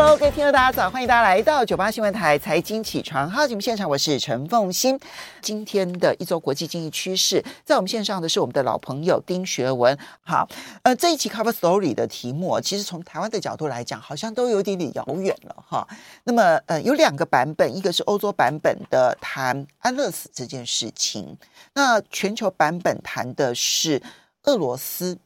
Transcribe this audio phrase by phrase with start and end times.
[0.00, 0.88] Hello，各位听众，大家早！
[0.88, 4.96] 欢迎大家来到九八新闻台财经起床号节目现场，我是陈凤欣。
[5.42, 9.98] 今天的一周国际经济趋势，在我们线上的是我们的老朋友丁学文。
[10.22, 10.48] 好，
[10.84, 15.84] 呃，这一期 Cover Story 的题目，其实从台湾的角度来讲，好像都有点点遥远了哈。
[16.22, 21.36] 那么，呃，有两个版本，一个是欧洲版本的谈安乐死这件事情，
[21.74, 24.00] 那全球版本谈的是
[24.44, 25.18] 俄罗斯。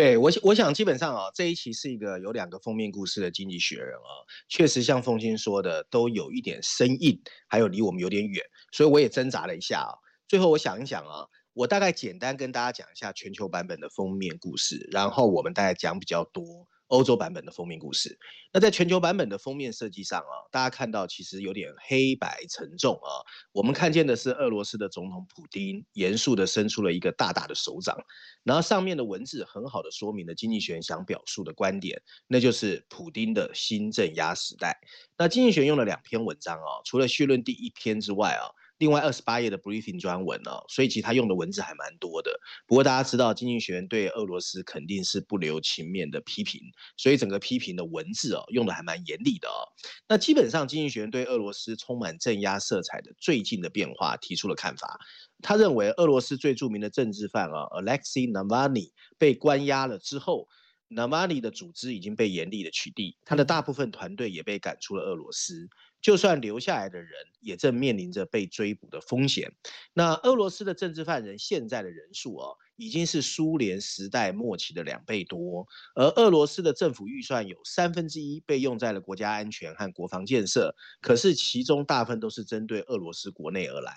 [0.00, 9.92] 对我，我想基本上啊，这一期是一个有两个封面故事的《经济学人》啊，确实像凤青说的，都有一点生硬，还有离我们有点远，所以我也挣扎了一下啊。
[10.26, 16.42] 最后我想一想啊，我大概简单跟大家讲一下全球版本的封面故事，然后我们大概讲比较多。
[16.90, 18.18] 欧洲版本的封面故事，
[18.52, 23.22] 那在全球版本的封面设计上啊，大家看到其实有点黑白沉重啊。
[23.52, 27.96] 我们看见的是俄罗斯的总统普丁严肃地伸出了一个大大的手掌，
[28.42, 34.76] 然后上面的文字很好的说明了经济学想表述的观点，那就是普丁的新镇压时代。
[35.16, 38.50] 那经济学用了两篇文章啊，除了绪论第一篇之外啊。
[38.80, 42.32] 另外二十八页的 briefing 专文、哦，所以其实他用的文字还蛮多的。
[42.66, 46.62] 不过大家知道，经济学人对俄罗斯肯定是不留情面的批评，
[46.96, 49.68] 所以整个批评的文字哦，用的还蛮严厉的哦。
[50.08, 54.98] 那基本上，经济学人对俄罗斯充满镇压色彩的最近的变化提出了看法。
[55.42, 60.48] 他认为，俄罗斯最著名的政治犯啊，Alexei Navalny 被关押了之后
[60.88, 65.68] ，Navalny 的组织已经被严厉的取缔，他的大部分团队也被赶出了俄罗斯。
[66.00, 69.52] 就算留下来的人，也正面临着被追捕的风险。
[69.92, 75.66] 那俄罗斯的政治犯人现在的人数哦，已经是苏联时代末期的两倍多。
[75.94, 83.92] 而俄罗斯的政府预算有三分之一被用在了国家安全和国防建设，可是其中大部分都是针对俄罗斯国内而来。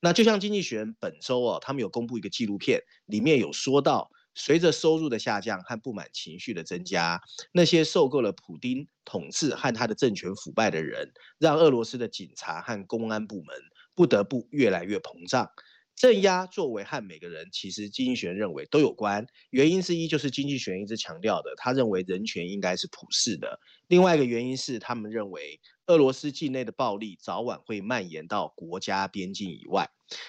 [0.00, 4.10] 那就像经济学人本周哦，他们有公布一个纪录片，里面有说到。
[4.36, 7.20] 随着收入的下降和不满情绪的增加，
[7.52, 13.56] 那些受够了普丁统治和他的政权腐败的人，让俄罗斯的警察和公安部门
[13.94, 15.48] 不得不越来越膨胀。
[15.96, 19.26] 镇压作为和每个人，其实经济学人认为都有关。
[19.48, 23.58] 原因之一就是经济学一直强调的，他认为人权应该是普世的。
[23.88, 29.88] 另外一个原因是，他们认为俄罗斯境内的暴力早晚会蔓延到国家边境以外。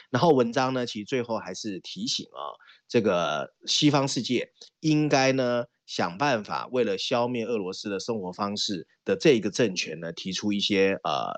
[0.09, 2.53] 然后文章呢，其实最后还是提醒啊，
[2.87, 11.31] 这个西方世界应该呢想办法，为了消灭俄罗斯的生活方式的这个政权呢，提出一些呃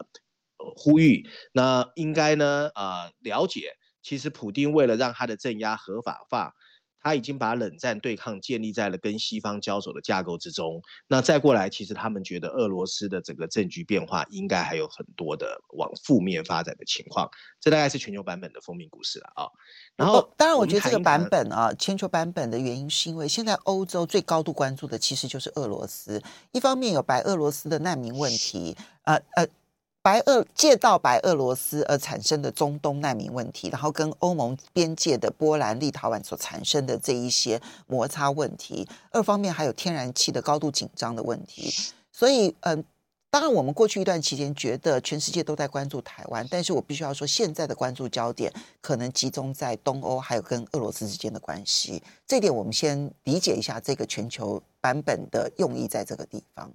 [0.76, 1.28] 呼吁。
[1.54, 3.74] 那应该呢呃了解。
[4.02, 6.54] 其实，普丁为了让他的镇压合法化，
[7.02, 10.82] 他已经把冷战对抗建立在了跟西方交手的架构之中。
[11.08, 17.30] 那再过来，其实他们觉得俄罗斯的整个政局变化应该还有很多的往负面发展的情况。
[17.60, 19.48] 这大概是全球版本的封面故事了啊。
[19.96, 26.22] 然后，哦、当然，我觉得这个版本啊，全球版本的原因是因为现在欧洲最高度关注的其实就是俄罗斯。
[26.52, 29.48] 一方面有白俄罗斯的难民问题，呃呃。
[30.02, 41.74] 白俄借道白俄罗斯而产生的中东难民问题，然后跟欧盟边界的波兰、立陶宛所产生的这一些摩擦问题，二方面还有天然气的高度紧张的问题。
[42.14, 42.84] 所以，嗯，
[43.30, 52.02] 当然我们过去一段期间觉得全世界都在关注台湾，但是我必须要说，现在的关注焦点可能集中在东欧，还有跟俄罗斯之间的关系。
[52.26, 56.72] 这点我们先理解一下这个全球版本的用意，在这个地方。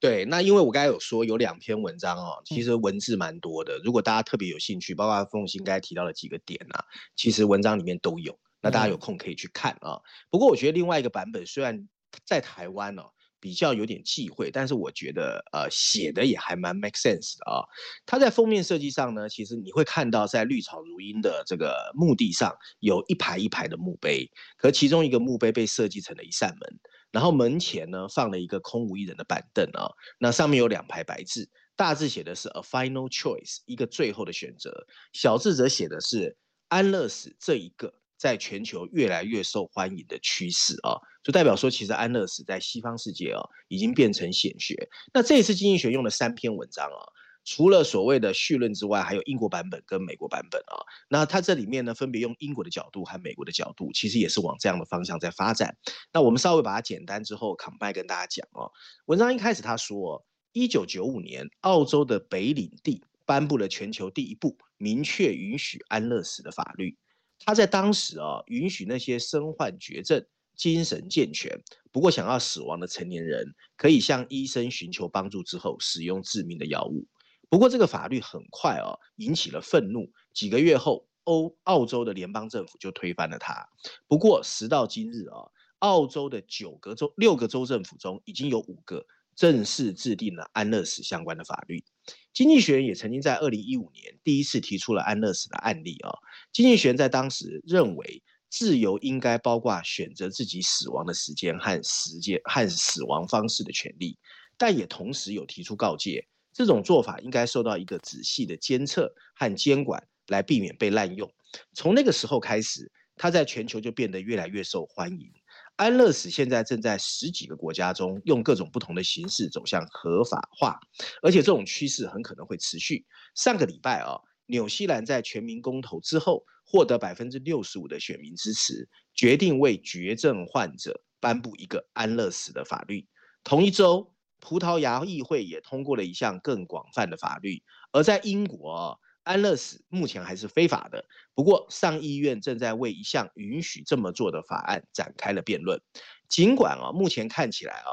[0.00, 3.78] 对，那因为我刚才有说有两篇文章哦，其实文字蛮多的。
[3.84, 6.82] 如果大家特别有兴趣，包括凤馨刚才提到的几个点啊，
[7.14, 8.38] 其实文章里面都有。
[8.62, 10.00] 那大家有空可以去看啊。
[10.30, 11.86] 不过我觉得另外一个版本虽然
[12.24, 17.60] 在台湾哦比较有点忌讳，但是我觉得呃写的也还蛮 make sense 的啊。
[18.06, 26.80] 它在封面设计上呢，其实你会看到在绿草如茵的这个墓地上有一排一排的墓碑，可其中一个墓碑被设计成了一扇门。
[27.12, 36.36] 然后门前呢放了一个空无一人的板凳啊，那上面有两排白字，大字写的是 a final choice，一个最后的选择，小字则写的是
[36.68, 44.88] 安乐死这一个在全球越来越受欢迎的趋势啊，就代表说其实安乐死在西方世界啊已经变成显学。
[45.12, 47.00] 那这一次经济学用了三篇文章啊。
[47.50, 50.78] 除了所谓的序论之外，还有英国版本跟美国版本啊。
[51.08, 55.76] 那它这里面呢，分别用英国的角度和美国的角度，其实也是往这样的方向在发展。
[56.12, 58.70] 那我们稍微把它简单之后，combine 跟大家讲哦。
[59.06, 66.96] 文章一开始他说，一九九五年，澳洲的北领地颁布了全球第一部明确允许安乐死的法律。
[67.40, 70.24] 他在当时啊，允许那些身患绝症、
[70.54, 71.60] 精神健全，
[71.90, 73.44] 不过想要死亡的成年人，
[73.76, 77.08] 可以向医生寻求帮助之后，使用致命的药物。
[77.50, 83.68] 不过这个法律很快哦引起了愤怒，几个月后，欧澳洲的联邦政府就推翻了它。
[84.06, 85.50] 不过时到今日啊，
[85.80, 89.04] 澳洲的九个州、六个州政府中，已经有五个
[89.34, 91.84] 正式制定了安乐死相关的法律。
[92.32, 96.12] 经济学人也曾经在二零一五年第一次提出了安乐死的案例啊。
[96.52, 104.16] 经济学人在当时认为，自由应该包括选择自己死亡的时间和时间和死亡方式的权利，
[104.56, 111.32] 但也同时有提出告诫，这种做法应该受到一个仔细的监测和监管，来避免被滥用。
[111.74, 115.32] 从那个时候开始，它在全球就变得越来越受欢迎。
[115.76, 120.78] 安乐死现在正在十几个国家中用各种不同的形式走向合法化，
[121.22, 123.06] 而且这种趋势很可能会持续。
[123.34, 133.08] 上个礼拜啊，纽西兰在全民公投之后获得百分之六十五的选民支持，决定为绝症患者颁布一个安乐死的法律。
[133.42, 137.62] 同一周，葡萄牙议会也通过了一项更广泛的法律。
[137.92, 141.04] 而在英国，安乐死目前还是非法的。
[141.34, 145.80] 不过，上议院正在为一项允许这么做的法案展开了辩论。
[146.28, 147.90] 尽管啊，目前看起来啊，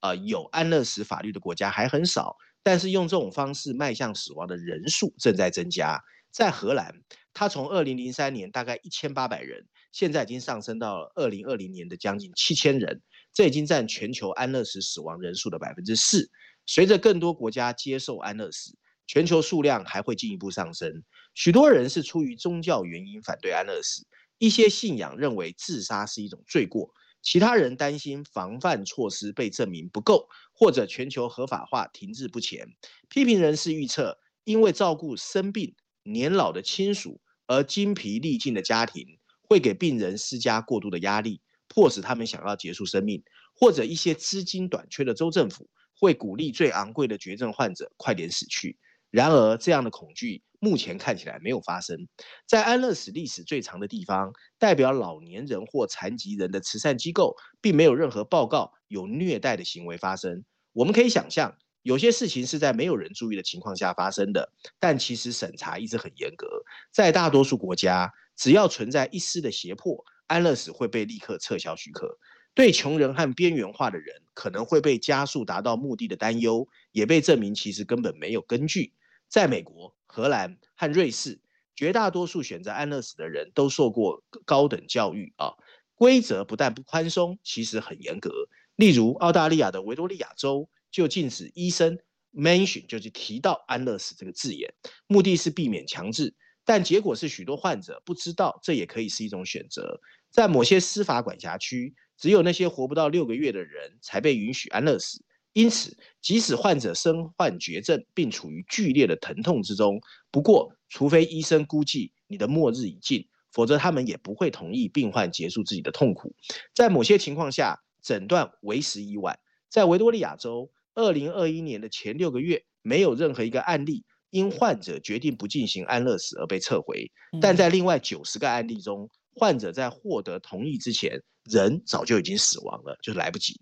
[0.00, 6.02] 呃，有安乐死法律的国家还很少，但是用这种方式迈向死亡的人数正在增加。
[6.30, 6.92] 在荷兰，
[7.32, 13.02] 它从二零零三年大概一千八百人，现在已经上升到了二零二零年的将近七千人，
[13.34, 16.30] 这已经占全球安乐死死亡人数的百分之四。
[16.66, 18.74] 随着更多国家接受安乐死，
[19.06, 21.02] 全球数量还会进一步上升。
[21.34, 24.06] 许多人是出于宗教原因反对安乐死，
[24.38, 32.68] 一些信仰认为自杀是一种罪过，其他人担心防范措施被证明不够，或者全球合法化停滞不前。
[33.10, 41.42] 批评人士预测，因为照顾生病、年老的亲属而精疲力尽的家庭，会给病人施加过度的压力，
[41.74, 43.20] 迫使他们想要结束生命；
[43.54, 45.68] 或者一些资金短缺的州政府
[45.98, 48.78] 会鼓励最昂贵的绝症患者快点死去。
[49.10, 52.08] 然而，这样的恐惧目前看起来没有发生。
[52.48, 60.44] 在安乐死历史最长的地方，代表老年人或残疾人的慈善机构，并没有任何报告有虐待的行为发生。
[60.72, 66.48] 我们可以想象，有些事情是在没有人注意的情况下发生的，但其实审查一直很严格。
[66.92, 72.18] 在大多数国家，只要存在一丝的胁迫，安乐死会被立刻撤销许可。
[72.54, 78.92] 对穷人和边缘化的人可能会被加速达到目的的担忧，也被证明其实根本没有根据。
[79.28, 81.40] 在美国、荷兰和瑞士，
[81.74, 85.54] 绝大多数选择安乐死的人都受过高等教育啊。
[85.96, 88.30] 规则不但不宽松，其实很严格。
[88.76, 91.98] 例如，澳大利亚的维多利亚州就禁止医生
[92.32, 94.72] mention，就是提到安乐死这个字眼，
[95.08, 96.34] 目的是避免强制。
[96.64, 100.00] 但结果是，许多患者不知道这也可以是一种选择。
[100.30, 105.22] 在某些司法管辖区，只有那些活不到六个月的人才被允许安乐死。
[105.52, 110.00] 因此，即使患者身患绝症并处于剧烈的疼痛之中，
[110.32, 116.34] 不过，除非医生估计你的末日已近，否则他们也不会同意病患结束自己的痛苦。
[116.74, 119.38] 在某些情况下，诊断为时已晚。
[119.68, 127.08] 在维多利亚州，二零二一年的前六个月，没有任何一个案例因患者决定不进行安乐死而被撤回。
[127.40, 133.54] 但在另外九十个案例中，患者在获得同意之前，人早就已经死亡了，就是来不及。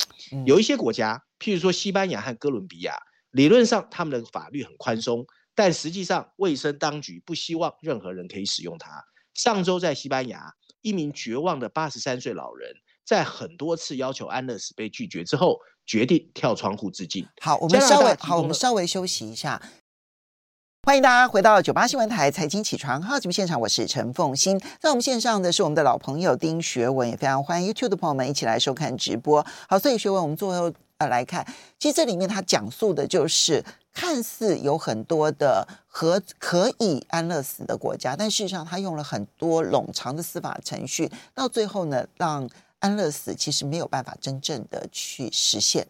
[0.47, 2.97] 有一些国家，譬如说西班牙和哥伦比亚，
[3.33, 8.91] 理论上他们的法律很宽松，但实际上卫生当局不希望任何人可以使用它。
[9.35, 10.51] 上周在西班牙，
[10.81, 12.73] 一名绝望的八十三岁老人，
[13.05, 17.27] 在很多次要求安乐死被拒绝之后，决定跳窗户自尽。
[17.43, 19.61] 好，我们稍微好，我们稍微休息一下。
[20.85, 24.61] 欢迎大家回到九八新闻台财经起床号节目现场，我是陈凤欣。
[24.81, 29.47] 在我们线上的是我们的老朋友丁学文，也非常欢迎 YouTube 的朋友们一起来收看直播。
[29.69, 31.47] 好，所以学文，我们最后呃来看，
[31.79, 45.87] 其实这里面他讲述的就是看似有很多的和可以安乐死的国家，但事实上他用了很多冗长的司法程序，到最后呢，让安乐死其实没有办法真正的去实现。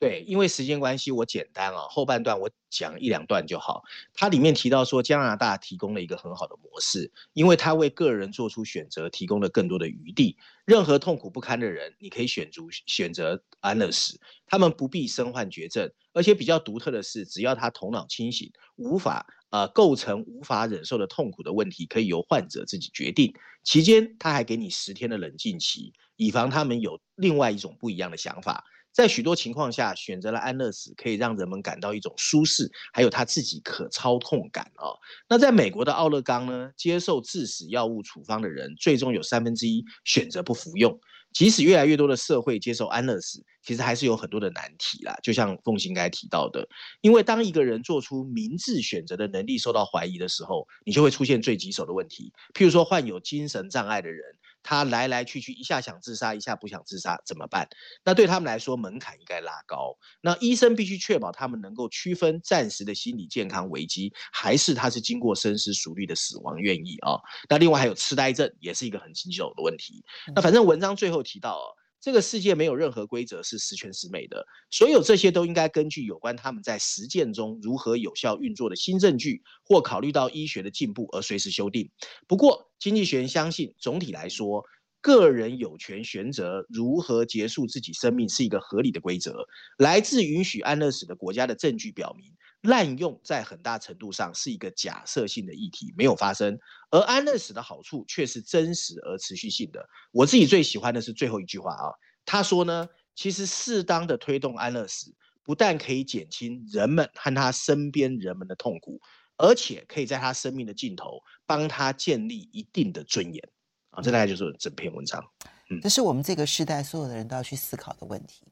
[0.00, 3.84] 对，因为时间关系，我简单啊，后半段我讲一两段就好。
[4.12, 10.36] 它里面提到说，加拿大提供了一个很好的模式，因为它为个人做出选择提供了更多的余地。
[10.66, 23.32] 任何痛苦不堪的人，你可以选择选择安乐死，他们不必身患绝症，而且比较独特的是，只要他头脑清醒，无法呃构成无法忍受的痛苦的问题，可以由患者自己决定。
[23.62, 28.64] 期间他还给你十天的冷静期，以防他们有另外一种不一样的想法。
[28.90, 34.98] 在许多情况下，选择了安乐死，可以让人们感到一种舒适，还有他自己可操控感哦。
[35.28, 40.98] 那在美国的奥勒冈呢，接受致死药物处方的人，最终有三分之一选择不服用。
[41.34, 45.14] 即使越来越多的社会接受安乐死，其实还是有很多的难题啦。
[45.22, 46.66] 就像凤行刚才提到的，
[47.02, 52.32] 因为当一个人做出明智选择的能力受到怀疑的时候，你就会出现最棘手的问题。
[52.54, 54.22] 譬如说，患有精神障碍的人。
[54.64, 57.68] 他来来去去，一下想自杀，一下不想自杀，怎么办？
[58.02, 59.96] 那对他们来说，门槛应该拉高。
[60.20, 67.20] 那医生必须确保他们能够区分暂时的心理健康危机，还是他是经过深思熟虑的死亡愿意啊？
[67.48, 70.02] 那另外还有痴呆症，也是一个很棘手的问题。
[70.34, 71.83] 那反正文章最后提到哦。
[72.04, 81.90] 这个世界没有任何规则是十全十美的，所有这些都应该根据有关他们在实践中如何有效运作的新证据，或考虑到医学的进步而随时修订。
[82.28, 84.62] 不过，经济学人相信，总体来说，
[85.00, 89.46] 个人有权选择如何结束自己生命是一个合理的规则。
[89.78, 92.34] 来自允许安乐死的国家的证据表明。
[92.64, 96.58] 滥用在很大程度上是一个假设性的议题，没有发生，
[96.90, 99.86] 而安乐死的好处却是真实而持续性的。
[100.12, 101.92] 我自己最喜欢的是最后一句话啊，
[102.24, 108.98] 他说呢，其实适当的推动安乐死，不但可以减轻人们和他身边人们的痛苦，
[109.36, 113.46] 而且可以在他生命的尽头帮他建立一定的尊严
[113.90, 114.00] 啊。
[114.00, 115.22] 这大概就是整篇文章。
[115.68, 118.46] 嗯，这是我们这个时代所有的人都要去思考的问题。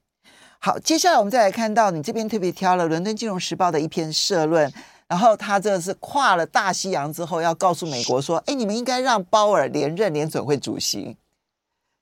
[0.65, 4.73] 好，接下来我们再来看到你这边特别挑了《伦敦金融时报》的一篇社论，
[5.09, 11.17] 然后他这是跨了大西洋之后要告诉美国说：“哎，你们应该让鲍尔连任联准会主席。”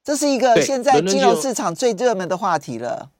[0.04, 3.10] 这是一个现在金融市场最热门的话题了。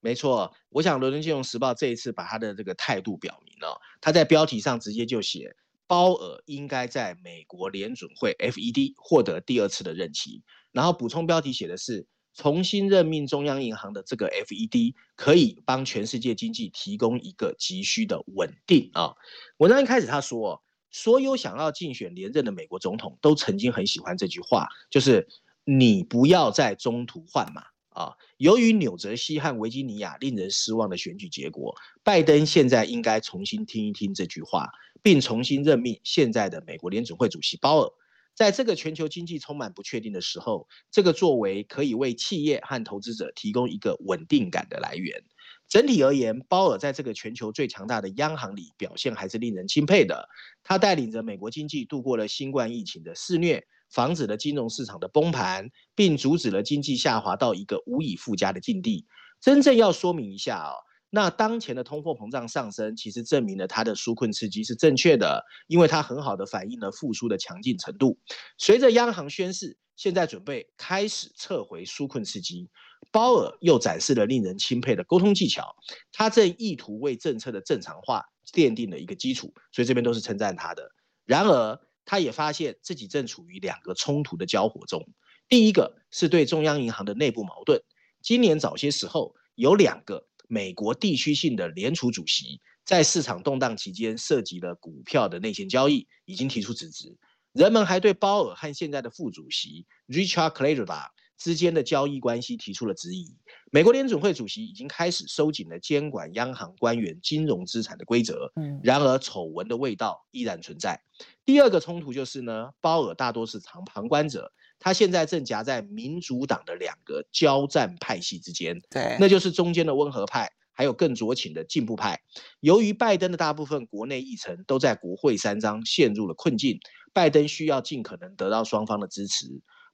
[0.00, 5.54] 没错，我想《伦敦金融时报》这一次把他的这个态度表明了，他在标题上直接就写
[5.86, 10.42] ：“鲍尔应该在美国联准会 （FED） 获得第二次的任期。”
[10.74, 12.08] 然后补充标题写的是。
[12.34, 19.14] 重新任命中央银行的这个 FED 可以帮全世界经济提供一个急需的稳定啊。
[19.58, 25.26] 文章一开始他说，所有想要竞选连任的美国总统都曾经很喜欢这句话，就是
[25.64, 28.12] 你不要在中途换马啊。
[28.36, 34.68] 由于纽泽西和维吉尼亚令人失望的选举结果，拜登现在应该重新听一听这句话，
[35.02, 37.92] 并重新任命现在的美国联准会主席鲍尔。
[38.34, 45.22] 在这个全球经济充满不确定的时候，这个作为可以为企业和投资者提供一个稳定感的来源。
[45.68, 50.28] 整体而言，鲍尔在这个全球最强大的央行里表现还是令人钦佩的。
[50.62, 59.06] 他带领着美国经济度过了新冠疫情的肆虐，防止了金融市场的崩盘，并阻止了经济下滑到一个无以复加的境地。
[59.40, 60.72] 真正要说明一下啊、
[61.14, 68.18] 那当前的通货膨胀上升，其实证明了它的纾困刺激是正确的，因为它很好的反映了复苏的强劲程度。
[68.58, 72.68] 随着央行宣示现在准备开始撤回纾困刺激，
[73.12, 75.76] 鲍尔又展示了令人钦佩的沟通技巧，
[76.10, 80.90] 他正意图为政策的正常化奠定了一个基础，所以这边都是称赞他的。
[81.24, 85.06] 然而，他也发现自己正处于两个冲突的交火中，
[85.48, 87.80] 第一个是对中央银行的内部矛盾，
[88.20, 90.26] 今年早些时候有两个。
[90.54, 97.18] 美国地区性的联储主席在市场动荡期间涉及了股票的内线交易，已经提出辞职。
[97.52, 103.34] 人们还对鲍尔和现在的副主席 Richard Kleber 之间的交易关系提出了质疑。
[103.72, 108.52] 美国联准会主席已经开始收紧了监管央行官员金融资产的规则。
[108.80, 111.02] 然而丑闻的味道依然存在。
[111.44, 114.52] 第二个冲突就是呢，鲍尔大多是旁旁观者。
[114.78, 122.20] 他现在正夹在民主党的两个交战派系之间，对，那就是中间的温和派，还有更左倾的进步派。
[122.60, 126.78] 由于拜登的大部分国内议程都在国会山庄陷入了困境，
[127.12, 129.46] 拜登需要尽可能得到双方的支持。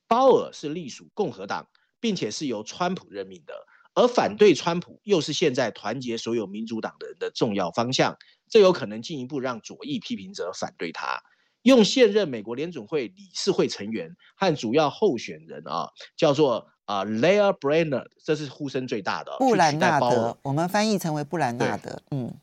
[0.09, 1.69] 鲍尔是隶属共和党，
[2.01, 3.55] 并且是由川普任命的，
[3.95, 8.17] 而反对川普又是现在团结所有民主党的人的重要方向，
[8.49, 11.23] 这有可能进一步让左翼批评者反对他。
[11.63, 22.03] 用现任美国联准会理事会成员和主要候选人啊，叫做啊 Lael Brainard，这是呼声最大的布兰纳德，我们翻译成为布兰纳德。
[22.11, 22.35] 嗯，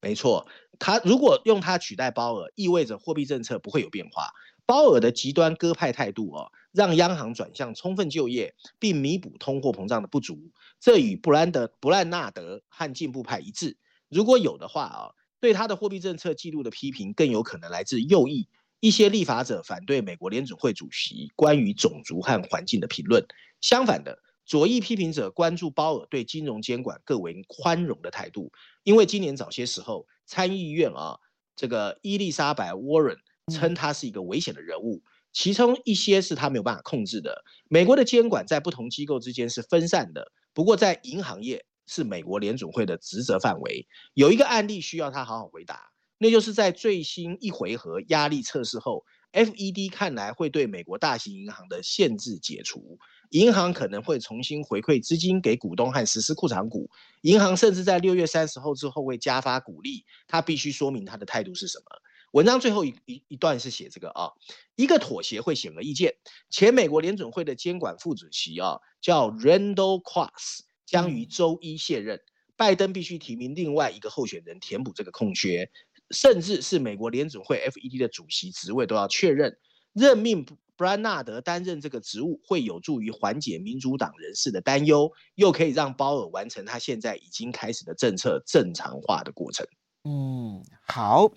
[0.00, 0.48] 没错，
[0.80, 4.32] 他如果用他取代鲍尔，意味着货币政策不会有变化。
[4.66, 10.50] 鲍尔的极端鸽派态度啊，让央行转向充分就业，并弥补通货膨胀的不足，
[10.80, 13.76] 这与布兰德布兰纳德和进步派一致。
[14.08, 15.14] 如果有的话啊。
[15.44, 18.48] 对他的货币政策记录的批评更有可能来自右翼，
[18.80, 23.22] 一些立法者反对美国联准会主席关于种族和环境的评论。
[23.60, 28.50] 相反的，左翼批评者关注鲍尔对金融监管更为宽容的态度，
[28.84, 31.18] 因为今年早些时候，参议院啊，
[31.54, 33.14] 这个伊丽莎白·沃伦
[33.52, 35.02] 称他是一个危险的人物，
[35.34, 37.44] 其中一些是他没有办法控制的。
[37.68, 41.66] 美国的监管在不同机构之间是分散的，不过在银行业。
[41.86, 43.86] 是美国联准会的职责范围。
[44.14, 52.98] 有一个案例需要他好好回答，那就是在最新一回合压力测试后，FED 看来会对美国大型银行的限制解除，
[53.30, 56.88] 银行可能会重新回馈资金给股东和实施库藏股。
[57.22, 61.84] 银行甚至在六月三十号之后会加发股利，他必须说明他的态度是什么。
[62.32, 64.32] 文章最后一一一段是写这个啊，
[64.74, 66.14] 一个妥协会显而易见。
[66.50, 70.60] 前美国联准会的监管副主席啊，叫 Randall Quass，
[70.94, 72.20] 将于周一卸任。
[72.56, 75.68] 拜登必须提名另外一个候选人填补这个空缺，
[76.10, 79.58] 甚至是美国联准会 FED 的主席职位都要确认。
[79.92, 89.66] 任命布兰纳德担任这个职务，会有助于缓解民主党人士的担忧，又可以让鲍尔完成他现在已经开始的政策正常化的过程。
[90.04, 91.32] 嗯，好，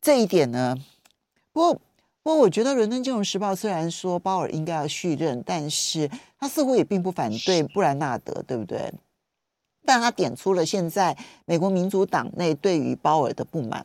[0.00, 0.78] 这一点呢，
[1.52, 1.82] 不过
[2.24, 8.92] 不过，我觉得《伦敦金融时报》虽然说鲍尔应该要续任，但是他似乎也并不反对布兰纳德，对不对？
[9.84, 11.14] 但他点出了现在
[11.44, 13.84] 美国民主党内对于鲍尔的不满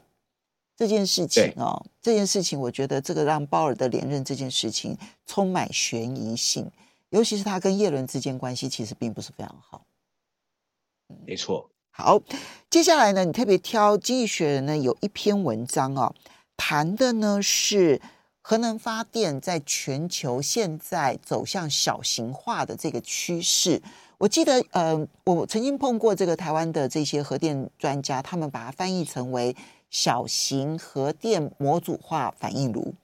[0.78, 6.72] 这件事情哦，这件事情我觉得这个让鲍尔的连任这件事情充满悬疑性，
[7.10, 9.86] 尤其是他跟叶伦之间关系其实并不是非常好。
[11.28, 11.70] 没错。
[11.90, 12.22] 好，
[12.70, 16.16] 接下来呢，你特别挑《经济学人》呢有一篇文章哦，
[16.56, 18.02] 谈的呢是
[18.50, 23.80] 核能发电在全球现在走向小型化的这个趋势。
[24.18, 29.56] 我记得，呃，我曾经碰过这个台湾的这些核电专家，他们把它翻译成为
[29.92, 32.96] 小型核电模组化反应炉。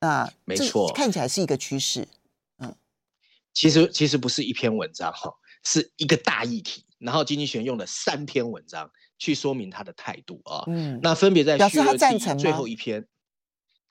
[0.00, 2.08] 那没错，看起来是一个趋势。
[2.56, 2.74] 嗯，
[3.52, 5.30] 其实其实不是一篇文章哈，
[5.62, 6.86] 是一个大议题。
[6.98, 10.64] 然后经济学人用了三篇文章去说明他的态度啊。
[10.68, 13.06] 嗯，那分别在表示他赞成最后一篇，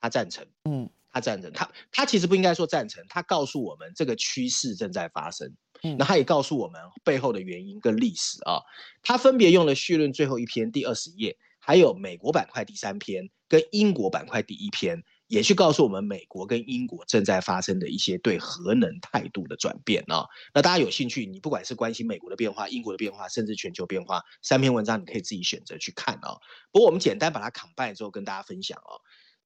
[0.03, 0.45] 他赞成。
[0.65, 1.49] 嗯，他赞成。
[1.53, 5.55] 他他其实不应该说赞成，他告诉我们这个趋势正在发生。
[5.97, 8.59] 那他也告诉我们背后的原因跟历史啊，
[9.01, 20.25] 他分别用了序论最后一篇第二十页，还有美国板块第三篇跟英国板块第一篇，也去告诉我们美国跟英国正在发生的一些对核能态度的转变啊。
[20.53, 26.39] 那大家有兴趣，你不管是关心美国的变化、英国的变化，甚至全球变化，三篇文章你可以自己选择去看啊。
[26.71, 29.01] 不过我们简单把它 combine 之后跟大家分享哦。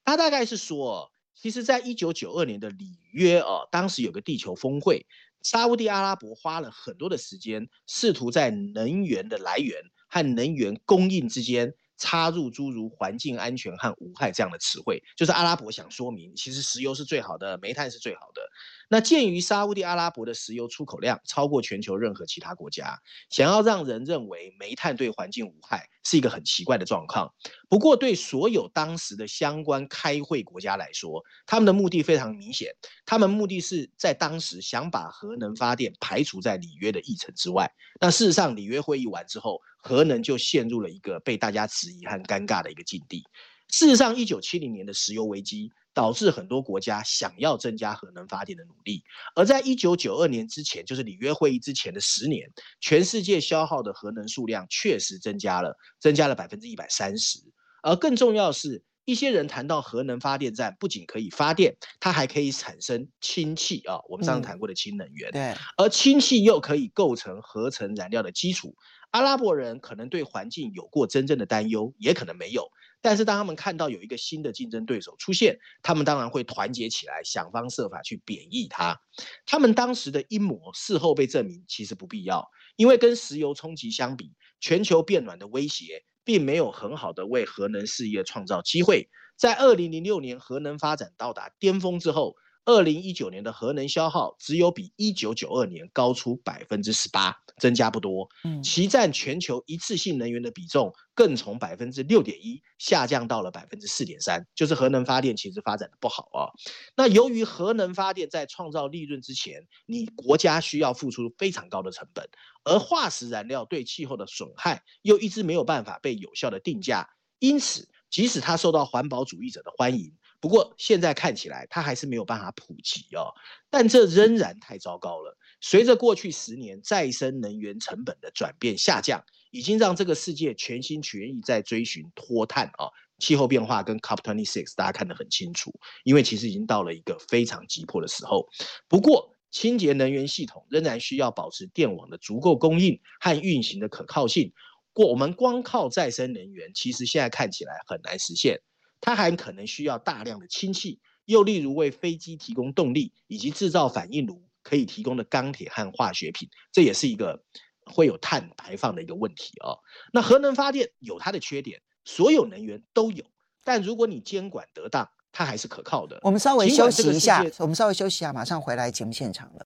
[0.07, 5.05] 他大概是说，其实在一九九二年的里约哦，当时有个地球峰会。
[5.43, 18.41] 沙乌地阿拉伯花了很多的时间，试图在能源的来源和能源供应之间插入诸如环境安全和无害这样的词汇，就是阿拉伯想说明，其实石油是最好的，煤炭是最好的。
[18.89, 27.33] 那鉴于沙乌地阿拉伯的石油出口量超过全球任何其他国家，想要让人认为煤炭对环境无害是一个很奇怪的状况。
[27.69, 32.71] 不过，对所有当时的相关开会国家来说，他们的目的非常明显，
[33.05, 37.69] 他们目的是在当时想把核能发电排除在里约的议程之外。
[37.99, 43.23] 那事实上，里约会议完之后，核能就陷入了一个被大家质疑和尴尬的一个境地。
[43.69, 45.71] 事实上，一九七零年的石油危机。
[45.93, 49.03] 导致很多国家想要增加核能发电的努力，
[49.33, 52.47] 而在一九九二年之前，就是里约会议之前的十年，
[52.79, 57.39] 全世界消耗的核能数量确实增加了，增加了百分之一百三十。
[57.83, 65.31] 而更重要的是，一些人谈到核能发电站不仅可以发电，它还可以产生氢气啊，我们上次谈过的氢能源。
[65.31, 68.75] 对，而氢气又可以构成合成燃料的基础。
[69.11, 72.69] 阿拉伯人可能对环境有过真正的担忧，也可能没有。
[72.99, 78.99] 但是当他们看到有一个新的竞争对手出现，他们当然会团结起来，想方设法去贬抑它。
[79.45, 89.07] 他们当时的阴谋事后被证明其实不必要，因为跟石油冲击相比，全球变暖的威胁并没有很好的为核能事业创造机会。
[89.37, 92.35] 在二零零六年核能发展到达巅峰之后，
[92.67, 98.27] 二零一九年的核能消耗只有比一九九二年高出百分之十八，增加不多。
[98.43, 106.51] 嗯，其占全球一次性能源的比重更从百分之六点一下降到了百分之四点三，就是核能发电其实发展的不好啊。
[106.97, 112.27] 那由于核能发电在创造利润之前，你国家需要付出非常高的成本，
[112.65, 117.07] 而化石燃料对气候的损害又一直没有办法被有效的定价，
[117.39, 120.11] 因此即使它受到环保主义者的欢迎。
[120.39, 123.33] 不过现在看起来，它还是没有办法普及哦。
[123.69, 125.37] 但这仍然太糟糕了。
[125.61, 135.73] 随着过去十年再生能源成本的转变下降，已经让这个世界全心全意在追寻脱碳啊、气候变化跟 COP26，大家看得很清楚。
[136.03, 138.47] 因为其实已经到了一个非常急迫的时候。
[138.87, 144.53] 不过，清洁能源系统仍然需要保持电网的足够供应和运行的可靠性。
[144.93, 148.61] 过我们光靠再生能源，其实现在看起来很难实现。
[148.99, 157.43] 它还可能需要大量的氢气，又例如为飞机提供动力，以及制造反应炉可以提供的钢铁和化学品，这也是一个
[157.85, 159.79] 会有碳排放的一个问题哦。
[160.11, 163.23] 那核能发电有它的缺点，所有能源都有，
[163.63, 166.19] 但如果你监管得当，它还是可靠的。
[166.23, 169.65] 我们稍微休息一下，我们稍微休息一下，马上回来节目现场了。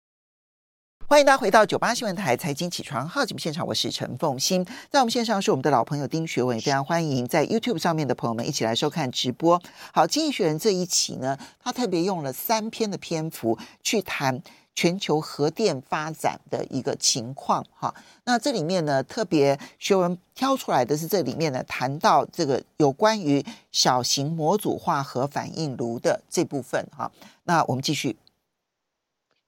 [1.12, 9.62] 欢迎大家回到九八新闻台财经起床号节目现场，我是陈凤馨，在我们线上是我们的老朋友丁学文，也非常欢迎在 YouTube 上面的朋友们一起来收看直播。
[9.94, 14.42] 好，经济学人这一期呢，他特别用了三篇的篇幅去谈
[14.74, 17.62] 全球核电发展的一个情况。
[17.78, 17.94] 哈，
[18.24, 26.88] 那这里面呢，特别学文挑出来的是这里面呢，谈到这个有关于小型模组化核反应炉的这部分。
[26.96, 27.12] 哈，
[27.44, 28.16] 那我们继续。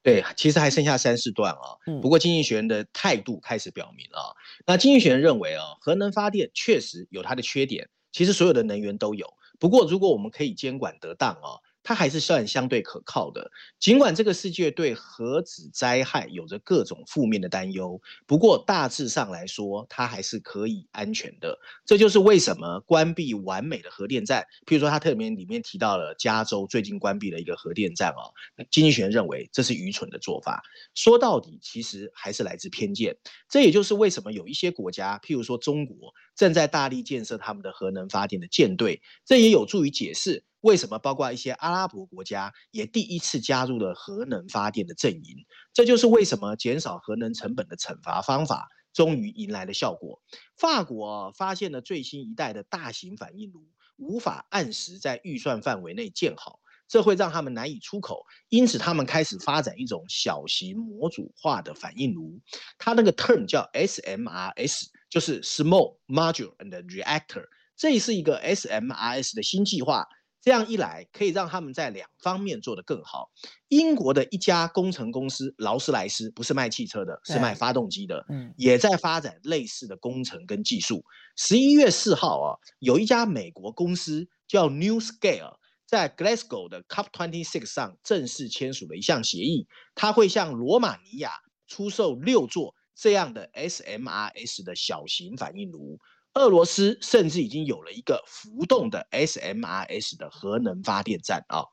[0.04, 1.80] 对，其实还剩下三四段啊。
[2.02, 4.36] 不过经济学人的态度开始表明了。
[4.68, 9.34] 那经济学人认为啊，核能发电确实有它的缺点，其实所有的能源都有。
[9.60, 11.58] 不过如果我们可以监管得当啊。
[11.84, 21.60] 它还是算相对可靠的，尽管这个世界对核子灾害有着各种负面的担忧，不过大致上来说，它还是可以安全的。
[21.86, 28.32] 这就是为什么关闭完美的核电站，譬如说，它特别里面提到了加州最近关闭了一个核电站哦。
[28.72, 30.64] 经济学认为这是愚蠢的做法。
[30.96, 33.18] 说到底，其实还是来自偏见。
[33.50, 40.46] 这也就是为什么有一些国家，譬如说中国，正在大力建设他们的核能发电的舰队，这也有助于解释。
[40.64, 45.46] 为什么包括一些阿拉伯国家也第一次加入了核能发电的阵营？
[45.74, 50.22] 这就是为什么减少核能成本的惩罚方法终于迎来了效果。
[50.56, 62.40] 法国发现了最新一代的大型反应炉无法按时在预算范围内建好，这会让他们难以出口，因此他们开始发展一种小型模组化的反应炉，
[62.78, 67.44] 它那个 term 叫 SMRS，就是 Small Module and Reactor，
[67.76, 70.08] 这是一个 SMRS 的新计划。
[70.44, 73.32] 这样一来，可以让他们在两方面做得更好。
[73.70, 81.06] 英国的一家工程公司劳斯莱斯，不是卖汽车的，是卖发动机的，嗯，也在发展类似的工程跟技术。
[81.38, 91.32] 十一月四号啊，有一家美国公司叫 New Scale 在 Glasgow 的 CUP 26上正式签署了一项协议，它会向罗马尼亚
[91.68, 95.98] 出售六座这样的 SMRS 的小型反应炉。
[96.34, 101.66] 俄罗斯甚至已经有了一个浮动的 SMRS 的核能发电站啊。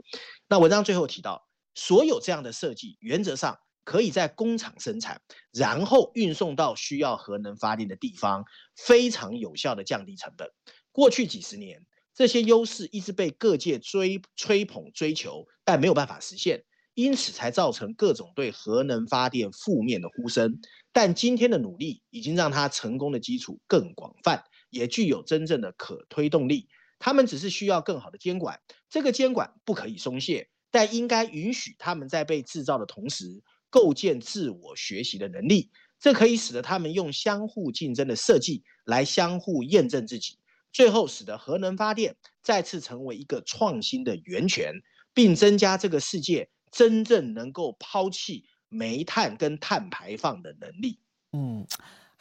[0.49, 8.45] 那文章最后提到，所有这样的设计原则上可以在工厂生产，然后运送到需要核能发电的地方，
[8.77, 10.51] 非常有效地降低成本。
[10.93, 20.61] 过去几十年，这些优势一直被各界追吹捧追求，但没有办法实现，因此才造成各种对核能发电负面的呼声。
[20.93, 24.45] 但今天的努力已经让它成功的基础更广泛。
[24.71, 28.61] 也具有真正的可推动力，他们只是需要更好的监管。
[28.89, 35.71] 这个监管不可以松懈，但应该允许他们在被制造的同时，构建自我学习的能力。
[35.99, 40.39] 这可以使得他们用相互竞争的设计来相互验证自己，
[40.73, 44.73] 最后使得核能发电再次成为一个创新的源泉，
[45.13, 50.99] 并增加这个世界真正能够抛弃煤炭跟碳排放的能力。
[51.33, 51.67] 嗯。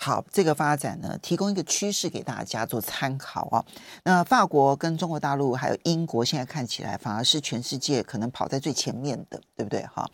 [0.01, 3.65] 好，这个发展呢，提供一个趋势给大家做参考哦。
[4.05, 9.85] 那法国跟中国大陆还有英国，现在看起来反而是全世界可能跑在最前面的，对不对？
[9.87, 10.09] 哈。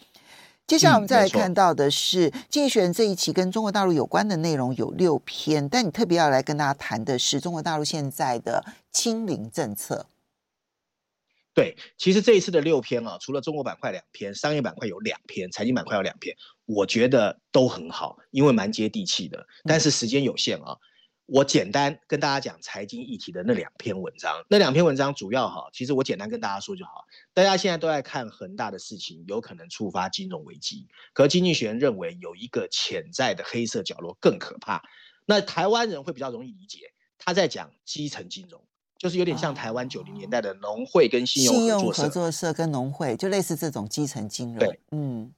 [0.65, 10.07] 接下来我们再来看到的是《经济学人》这一期跟中国大陆有关的内容有六篇，但你特别要来跟大家谈的是中国大陆现在的清零政策。
[11.53, 19.45] 对，其实这一次的六篇啊，除了中国板块两篇，商业板块有两篇，财经板块有两篇，我觉得都很好，因为蛮接地气的。
[19.63, 20.77] 但是时间有限啊，
[21.25, 24.43] 我简单跟大家讲财经议题的那两篇文章。
[24.49, 27.05] 那两篇文章主要哈，其实我简单跟大家说就好。
[27.33, 30.87] 大家现在都在看恒大的事情，有可能触发金融危机。
[31.13, 34.81] 可经济学人认为有一个潜在的黑色角落更可怕。
[35.25, 36.79] 那台湾人会比较容易理解，
[37.17, 38.61] 他在讲基层金融。
[38.97, 44.57] 就是有点像台湾九零年代的农会跟信用合作社，合作社跟农会就类似这种基层金融。
[44.57, 45.31] 对，嗯，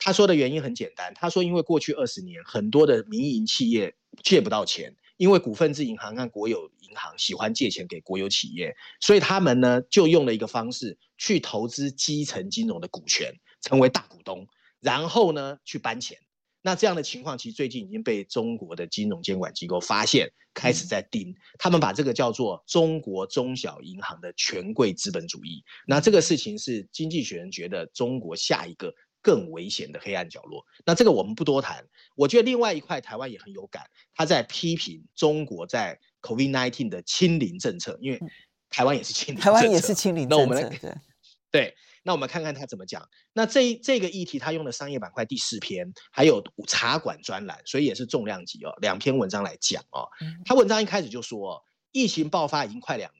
[0.00, 14.48] 他说的原因很简单，他说因为过去二十年很多的民营企业借不到钱，因为股份制银行和国有银行喜欢借钱给国有企业，所以他们呢就用了一个方式去投资基层金融的股权，成为大股东，
[14.80, 16.18] 然后呢去搬钱。
[16.62, 21.34] 那这样的情况其实最近已经被中国的金融监管机构发现，开始在盯。
[21.58, 25.64] 他们把这个叫做“中国中小银行的权贵资本主义”。
[25.88, 30.64] 那这个事情是经济学人觉得中国下一个更危险的黑暗角落。
[30.84, 31.86] 那这个我们不多谈。
[32.16, 38.20] 我觉得另外一块台湾也很有感，他在批评中国在 COVID-19 的清零政策，因为
[38.68, 40.36] 台湾也是清零，台湾也是清零政策。
[40.36, 41.00] 那我们来
[41.50, 41.74] 对。
[42.02, 43.06] 那我们看看他怎么讲。
[43.34, 50.08] 那这这个议题，他用了商业板块第四篇，还有茶馆专栏，所以也是重量级哦，两篇文章来讲哦。
[50.46, 53.19] 他文章一开始就说，疫情爆发已经快两年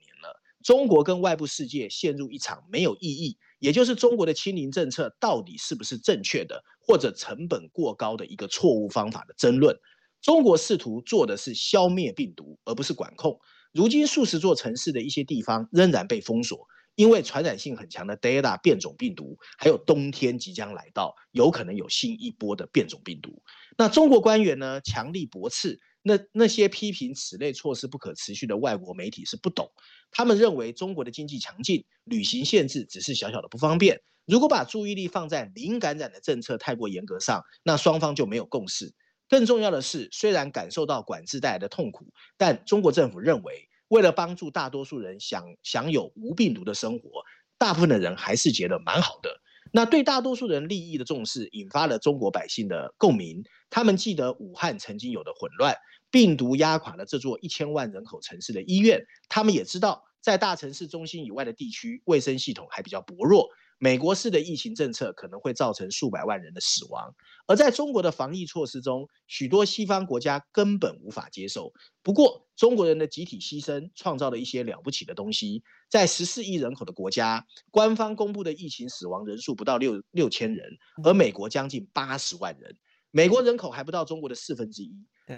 [0.63, 9.75] 中国跟外部世界陷入一场没有意义，也就是中国的清零政策到底是不是正确的，或者成本过高的一个错误方法的争论。
[10.21, 13.39] 中国试图做的是消灭病毒，而不是管控。
[13.73, 23.41] 如今数十座城市的一些地方仍然被封锁，因为传染性很强的 Delta 变种病毒，还有冬天即将来到，有可能有新一波的变种病毒。
[23.77, 25.79] 那中国官员呢，强力驳斥。
[26.03, 29.71] 那那些批评此类措施不可持续的外国媒体是不懂，
[30.11, 34.01] 他们认为中国的经济强劲，旅行限制只是小小的不方便。
[34.25, 38.93] 如果把注意力放在零感染的政策太过严格上，那双方就没有共识。
[39.27, 47.23] 更重要的是，虽然感受到管制带来的痛苦，但中国政府认为，为了帮助大多数人享享有无病毒的生活，
[47.57, 49.41] 大部分的人还是觉得蛮好的。
[49.71, 53.43] 那对大多数人利益的重视，引发了中国百姓的共鸣。
[53.69, 55.75] 他们记得武汉曾经有的混乱。
[56.11, 63.47] 病毒压垮了这座一千万人口城市的医院，他们也知道，在大城市中心以外的地区，卫生系统还比较薄弱。
[63.83, 67.15] 美国式的疫情政策可能会造成数百万人的死亡，
[67.47, 71.73] 而在中国的防疫措施中，许多西方国家根本无法接受。
[72.03, 75.63] 不过，中国人的集体牺牲创造了一些了不起的东西。
[75.89, 80.69] 在十四亿人口的国家，官方公布的疫情死亡人数不到六六千人，
[81.03, 82.77] 而美国将近八十万人。
[83.09, 84.93] 美国人口还不到中国的四分之一。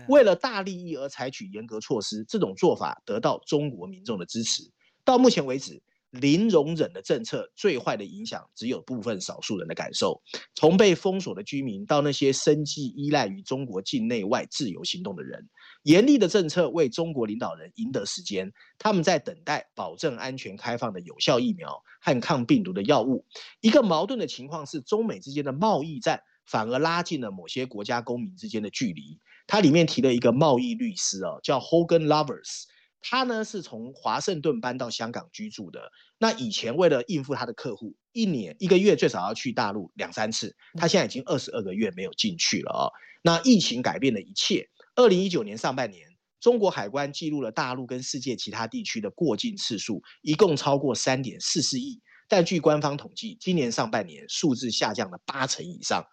[0.10, 4.64] 为了大利益而采取严格措施，这种做法得到中国民众的支持。
[5.06, 5.82] 到目前为止，
[6.14, 10.22] 零容忍的政策最坏的影响只有部分少数人的感受。
[10.54, 15.50] 从被封锁的居民到那些生计依赖于中国境内外自由行动的人，
[15.82, 18.52] 严厉的政策为中国领导人赢得时间。
[18.78, 23.26] 他们在等待保证安全开放的有效疫苗和抗病毒的药物。
[23.62, 29.20] 一个矛盾的情况是，中美之间的贸易战反而拉近了某些国家公民之间的距离。
[29.48, 32.64] 它里面提了一个贸易律师哦，叫 Hogan Lovells，
[33.04, 35.92] 他呢是从华盛顿搬到香港居住的。
[36.18, 40.56] 那以前为了应付他的客户，一年一个月最少要去大陆两三次。
[40.80, 42.90] 他现在已经二十二个月没有进去了哦。
[43.22, 44.68] 那疫情改变了一切。
[44.96, 46.08] 二零一九年上半年，
[46.40, 52.02] 中国海关记录了大陆跟世界其他地区的过境次数，一共超过三点四四亿。
[52.30, 56.06] 但据官方统计，今年上半年数字下降了八成以上。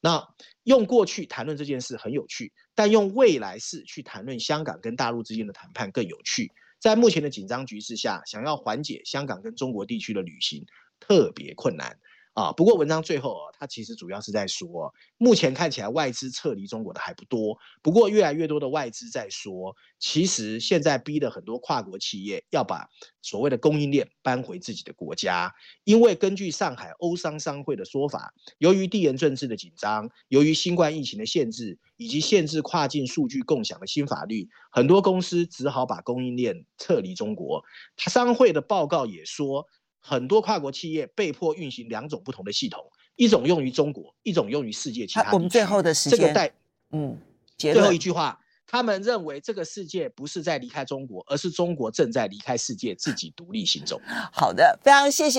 [0.00, 0.22] 那
[0.64, 6.52] 用过去谈论这件事很有趣，但用未来式去谈论香港跟大陆之间的谈判更有趣。
[6.78, 10.64] 在目前的紧张局势下，想要缓解香港跟中国地区的旅行
[11.00, 11.98] 特别困难。
[12.36, 22.86] 啊，不过文章最后啊，它其实主要是在说，目前看起来外资撤离中国的还不多，不过越来越多的外资在说，其实现在逼的很多跨国企业要把
[23.22, 25.50] 所谓的供应链搬回自己的国家，
[25.84, 37.64] 因为根据上海欧商商会的说法，由于地缘政治的紧张，由于新冠疫情的限制，以及限制跨境数据共享的新法律，很多公司只好把供应链撤离中国。
[37.96, 39.66] 他商会的报告也说。
[40.06, 42.80] 很多跨国企业被迫运行两种不同的系统，
[43.16, 45.34] 一种用于中国，一种用于世界其他地区。
[45.34, 46.52] 我们最后的时间，这个带
[46.92, 47.18] 嗯，
[47.58, 48.38] 最后一句话，
[48.68, 54.00] 他们认为这个世界不是在离开中国，而是中国正在离开世界，自己独立行走。
[54.32, 55.34] 好的，非常谢谢。